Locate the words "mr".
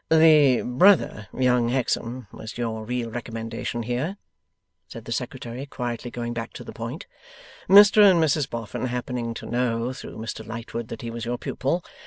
7.69-8.09, 10.17-10.43